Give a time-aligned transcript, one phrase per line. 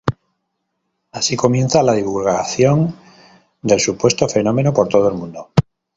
[1.11, 2.95] Así comienza la divulgación
[3.61, 5.51] del supuesto fenómeno por todo el mundo.